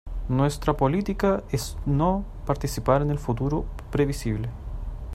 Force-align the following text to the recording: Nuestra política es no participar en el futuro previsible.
Nuestra 0.29 0.75
política 0.75 1.43
es 1.51 1.77
no 1.85 2.25
participar 2.47 3.03
en 3.03 3.11
el 3.11 3.19
futuro 3.19 3.65
previsible. 3.91 4.49